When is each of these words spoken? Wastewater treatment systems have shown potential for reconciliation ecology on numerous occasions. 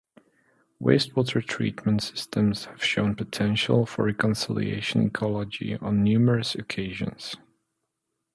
Wastewater 0.81 1.45
treatment 1.45 2.01
systems 2.01 2.65
have 2.65 2.83
shown 2.83 3.13
potential 3.13 3.85
for 3.85 4.05
reconciliation 4.05 5.03
ecology 5.05 5.75
on 5.77 6.01
numerous 6.03 6.55
occasions. 6.55 7.35